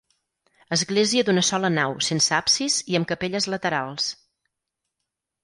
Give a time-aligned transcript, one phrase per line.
[0.75, 4.11] Església d'una sola nau sense absis i amb capelles laterals.